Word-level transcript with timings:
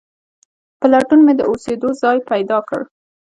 په 0.79 0.85
لټون 0.91 1.19
مې 1.25 1.33
د 1.37 1.41
اوسېدو 1.49 1.89
ځای 2.01 2.17
پیدا 2.29 2.57
کړ. 2.69 2.81